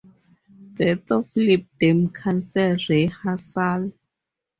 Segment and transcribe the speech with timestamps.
[0.77, 3.93] Death of Lib Dem Councillor Ray Hassall.